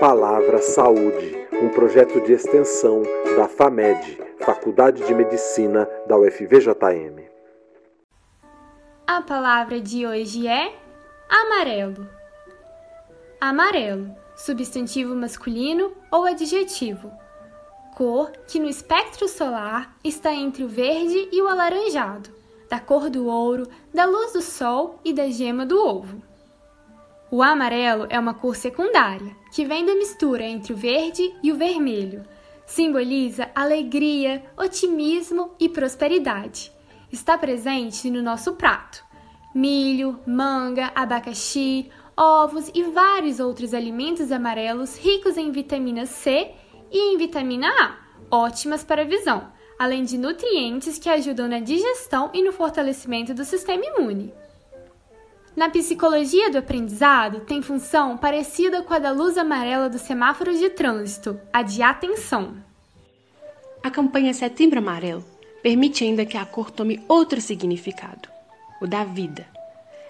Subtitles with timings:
[0.00, 3.02] Palavra Saúde, um projeto de extensão
[3.36, 7.28] da FAMED, Faculdade de Medicina da UFVJM.
[9.06, 10.74] A palavra de hoje é
[11.28, 12.08] amarelo.
[13.38, 17.12] Amarelo, substantivo masculino ou adjetivo.
[17.94, 22.30] Cor que no espectro solar está entre o verde e o alaranjado,
[22.70, 26.22] da cor do ouro, da luz do sol e da gema do ovo.
[27.28, 31.56] O amarelo é uma cor secundária, que vem da mistura entre o verde e o
[31.56, 32.24] vermelho.
[32.64, 36.72] Simboliza alegria, otimismo e prosperidade.
[37.10, 39.04] Está presente no nosso prato.
[39.52, 46.52] Milho, manga, abacaxi, ovos e vários outros alimentos amarelos ricos em vitamina C
[46.92, 47.96] e em vitamina A,
[48.30, 49.50] ótimas para a visão,
[49.80, 54.30] além de nutrientes que ajudam na digestão e no fortalecimento do sistema imune.
[55.56, 60.68] Na psicologia do aprendizado, tem função parecida com a da luz amarela do semáforo de
[60.68, 62.56] trânsito, a de atenção.
[63.82, 65.24] A campanha Setembro Amarelo
[65.62, 68.28] permite ainda que a cor tome outro significado,
[68.82, 69.46] o da vida.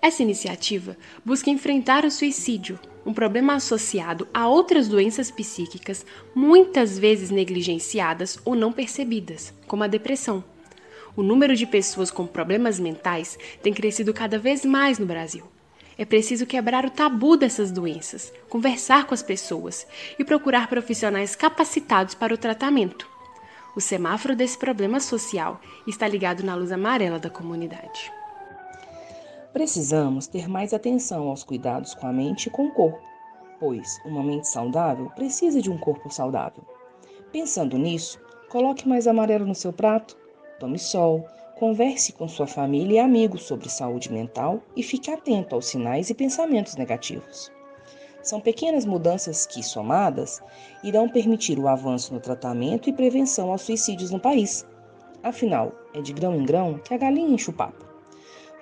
[0.00, 7.30] Essa iniciativa busca enfrentar o suicídio, um problema associado a outras doenças psíquicas muitas vezes
[7.30, 10.44] negligenciadas ou não percebidas, como a depressão
[11.16, 15.44] o número de pessoas com problemas mentais tem crescido cada vez mais no Brasil.
[15.98, 19.86] É preciso quebrar o tabu dessas doenças, conversar com as pessoas
[20.18, 23.08] e procurar profissionais capacitados para o tratamento.
[23.74, 28.12] O semáforo desse problema social está ligado na luz amarela da comunidade.
[29.56, 33.00] Precisamos ter mais atenção aos cuidados com a mente e com o corpo,
[33.58, 36.62] pois uma mente saudável precisa de um corpo saudável.
[37.32, 40.14] Pensando nisso, coloque mais amarelo no seu prato
[40.60, 41.24] Tome sol,
[41.58, 46.14] converse com sua família e amigos sobre saúde mental e fique atento aos sinais e
[46.14, 47.50] pensamentos negativos.
[48.22, 50.42] São pequenas mudanças que, somadas,
[50.84, 54.66] irão permitir o avanço no tratamento e prevenção aos suicídios no país.
[55.22, 57.85] Afinal, é de grão em grão que a galinha enche o papo.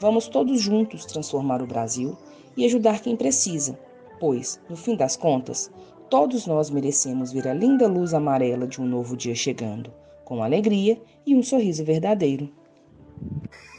[0.00, 2.16] Vamos todos juntos transformar o Brasil
[2.56, 3.78] e ajudar quem precisa,
[4.20, 5.70] pois, no fim das contas,
[6.08, 9.90] todos nós merecemos ver a linda luz amarela de um novo dia chegando
[10.24, 12.50] com alegria e um sorriso verdadeiro.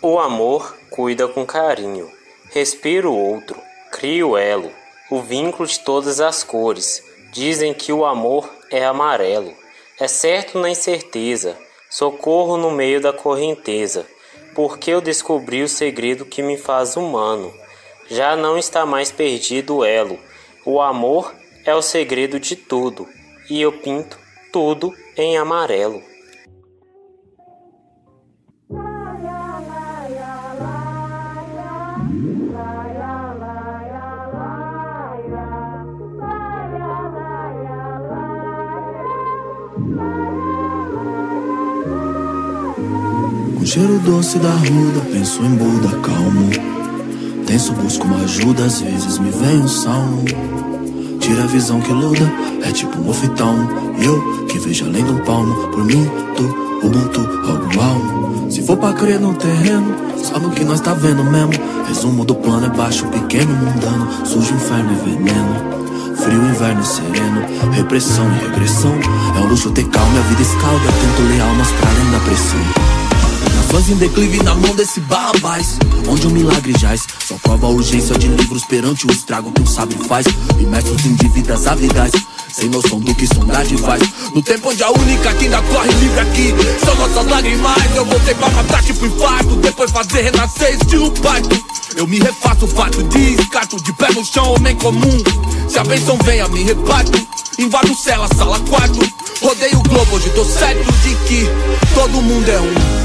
[0.02, 2.08] O amor cuida com carinho,
[2.52, 3.60] respira o outro,
[3.92, 4.72] cria o elo,
[5.10, 7.04] o vínculo de todas as cores.
[7.34, 9.52] Dizem que o amor é amarelo.
[10.00, 11.58] É certo na incerteza,
[11.90, 14.06] socorro no meio da correnteza,
[14.56, 17.54] porque eu descobri o segredo que me faz humano.
[18.10, 20.18] Já não está mais perdido o elo.
[20.66, 21.36] O amor
[21.66, 23.08] é o segredo de tudo,
[23.50, 24.18] e eu pinto
[24.52, 26.02] tudo em amarelo.
[43.76, 46.50] Cheiro doce da ruda, penso em Buda, calmo.
[47.46, 50.24] Tenso, busco uma ajuda, às vezes me vem um salmo.
[51.20, 52.32] Tira a visão que luda,
[52.64, 53.68] é tipo um ofitão.
[54.02, 58.50] Eu que vejo além do palmo, por mim, tu, Ubuntu, algo almo.
[58.50, 59.94] Se for pra crer no terreno,
[60.24, 61.52] só no que nós tá vendo mesmo.
[61.86, 64.08] Resumo do plano é baixo, pequeno, mundano.
[64.26, 66.16] Sujo, inferno e veneno.
[66.16, 68.96] Frio, inverno e sereno, repressão e regressão.
[69.36, 70.86] É um luxo ter calma, a vida escalda.
[71.02, 73.05] Tento ler almas pra além da pressão.
[73.56, 75.78] Nações em declive na mão desse barrabás.
[76.08, 77.06] Onde o um milagre jaz.
[77.26, 80.26] Só prova a urgência de livros perante o estrago que um sábio faz.
[80.60, 82.12] Imersos em dívidas avidais.
[82.52, 84.02] Sem noção do que sondagem faz.
[84.34, 87.96] No tempo onde a única que ainda corre livre aqui são nossas lágrimas.
[87.96, 89.56] Eu voltei pra matar tipo infarto.
[89.56, 91.66] Depois fazer renascer estilo parto.
[91.96, 93.82] Eu me refaço, fato de escato.
[93.82, 95.24] De pé no chão, homem comum.
[95.70, 97.26] Se a bênção venha, me reparto.
[97.58, 99.00] Invado cela, sala, quarto.
[99.42, 101.48] Rodeio o globo, hoje tô certo de que
[101.94, 103.05] todo mundo é um.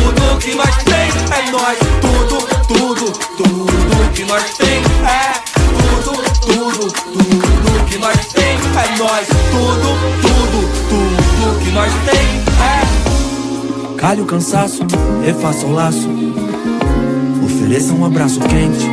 [14.11, 14.85] Calhe o cansaço,
[15.23, 16.09] refaça o laço.
[17.45, 18.85] Ofereça um abraço quente.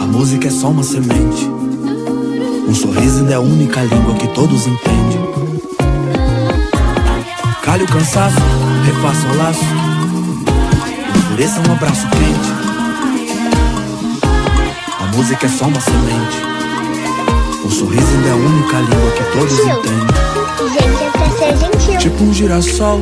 [0.00, 1.44] A música é só uma semente.
[2.68, 5.18] Um sorriso ainda é a única língua que todos entendem.
[7.64, 8.38] Calhe o cansaço,
[8.84, 9.64] refaça o laço.
[11.34, 12.52] é um abraço quente.
[15.00, 16.36] A música é só uma semente.
[17.64, 20.97] O sorriso ainda é a única língua que todos entendem.
[21.36, 21.98] Ser gentil.
[21.98, 23.00] Tipo um girassol,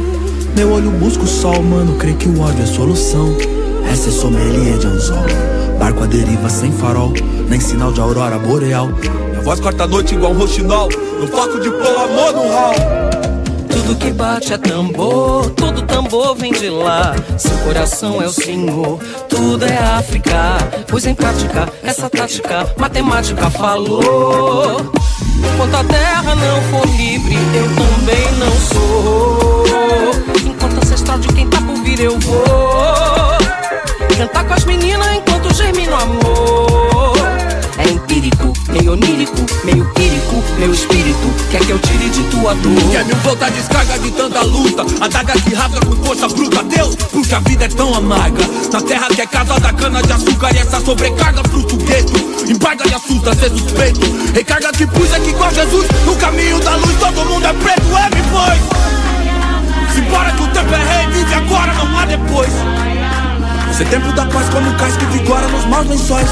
[0.56, 1.96] meu olho busca o sol, mano.
[1.96, 3.37] Creio que o ódio é solução.
[3.90, 5.25] Essa é sommelier de anzol.
[5.78, 7.12] Barco à deriva sem farol,
[7.49, 8.88] nem sinal de aurora boreal.
[9.31, 10.88] Minha voz corta a noite igual um roxinol.
[11.20, 12.75] No foco de pôr amor no hall.
[13.70, 17.14] Tudo que bate é tambor, todo tambor vem de lá.
[17.38, 20.58] Seu coração é o Senhor, tudo é África.
[20.88, 24.90] Pois em prática, essa tática matemática falou.
[25.52, 29.64] Enquanto a terra não for livre, eu também não sou.
[30.44, 32.44] Enquanto ancestral de quem tá por vir, eu vou.
[34.16, 36.95] Cantar com as meninas enquanto germina o amor.
[37.87, 41.33] É empírico, meio onírico, meio pírico, meu espírito.
[41.53, 42.91] Quer que eu tire de tua dor.
[42.91, 44.83] Quer mil volta a descarga de tanta luta.
[45.00, 46.65] Adaga que rasga com força bruta.
[46.65, 48.44] Deus, porque a vida é tão amarga.
[48.73, 52.50] Na terra que é casa da cana de açúcar E essa sobrecarga fruto gueto.
[52.50, 54.00] Embarga e assusta ser suspeito.
[54.35, 56.97] Recarga que pus é que igual Jesus No caminho da luz.
[56.99, 59.94] Todo mundo é preto É, me foi.
[59.94, 62.53] Se bora que o tempo é rei Vive agora, não há depois.
[63.73, 66.29] Ser tempo da paz como o cais que vigora nos maus lençóis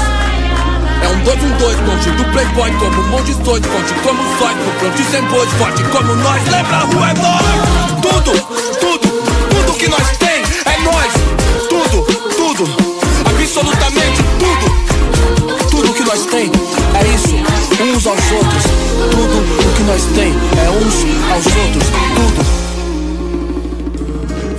[1.01, 4.37] é um dois, um dois, longe do playboy Como um monte de dois, forte como
[4.37, 6.43] sóis No fronte sem bois, forte como nós.
[6.49, 7.64] Lembra, a rua é nós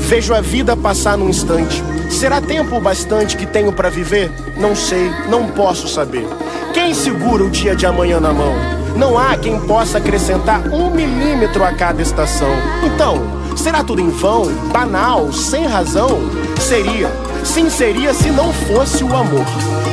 [0.07, 1.83] Vejo a vida passar num instante.
[2.09, 4.31] Será tempo bastante que tenho pra viver?
[4.57, 6.25] Não sei, não posso saber.
[6.73, 8.55] Quem segura o dia de amanhã na mão?
[8.97, 12.51] Não há quem possa acrescentar um milímetro a cada estação.
[12.85, 13.21] Então,
[13.57, 16.21] será tudo em vão, banal, sem razão?
[16.61, 17.11] Seria,
[17.43, 19.45] sim seria se não fosse o amor.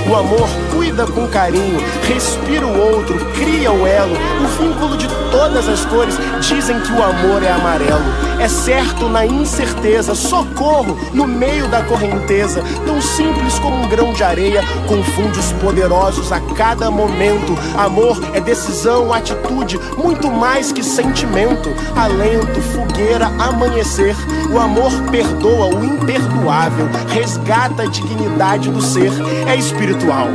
[0.08, 5.68] O amor cuida com carinho, respira o outro, cria o elo, o vínculo de todas
[5.68, 6.16] as cores.
[6.40, 8.33] Dizem que o amor é amarelo.
[8.40, 12.64] É certo na incerteza, socorro no meio da correnteza.
[12.86, 17.58] Tão simples como um grão de areia, confunde os poderosos a cada momento.
[17.78, 21.70] Amor é decisão, atitude, muito mais que sentimento.
[21.96, 24.16] Alento, fogueira, amanhecer.
[24.52, 29.12] O amor perdoa o imperdoável, resgata a dignidade do ser.
[29.48, 30.28] É espiritual,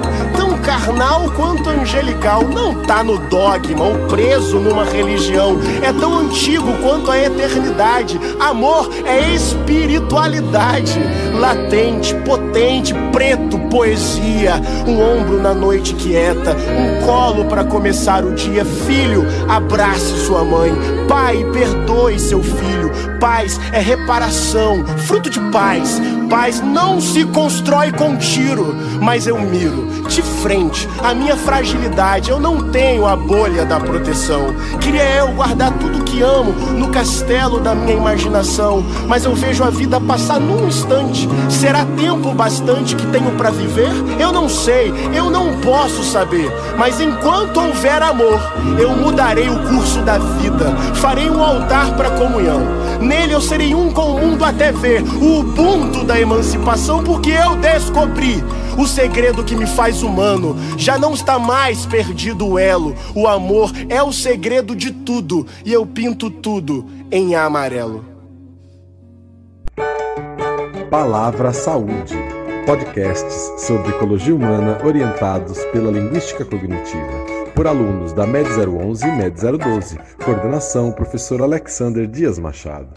[0.68, 2.42] carnal quanto angelical.
[2.42, 5.58] Não tá no dogma ou preso numa religião.
[5.82, 8.20] É tão antigo quanto a eternidade.
[8.38, 11.00] Amor é espiritualidade,
[11.40, 14.60] latente, potente, preto, poesia.
[14.86, 18.62] Um ombro na noite quieta, um colo para começar o dia.
[18.62, 20.70] Filho, abrace sua mãe.
[21.08, 22.90] Pai, perdoe seu filho.
[23.18, 25.98] Paz é reparação, fruto de paz.
[26.28, 32.30] Paz não se constrói com tiro, mas eu miro de frente a minha fragilidade.
[32.30, 34.54] Eu não tenho a bolha da proteção.
[34.80, 39.70] Queria eu guardar tudo que amo no castelo da minha imaginação, mas eu vejo a
[39.70, 41.28] vida passar num instante.
[41.48, 43.90] Será tempo bastante que tenho para viver?
[44.18, 46.50] Eu não sei, eu não posso saber.
[46.76, 48.40] Mas enquanto houver amor,
[48.78, 50.74] eu mudarei o curso da vida.
[50.96, 52.60] Farei um altar para comunhão.
[53.00, 58.42] Nele eu serei um com o mundo até ver o ubuntu emancipação, porque eu descobri
[58.78, 60.56] o segredo que me faz humano.
[60.76, 62.94] Já não está mais perdido o elo.
[63.14, 68.04] O amor é o segredo de tudo e eu pinto tudo em amarelo.
[70.90, 72.16] Palavra Saúde.
[72.64, 77.26] Podcasts sobre ecologia humana orientados pela linguística cognitiva.
[77.54, 79.98] Por alunos da MED 011 e MED 012.
[80.24, 82.94] Coordenação: Professor Alexander Dias Machado.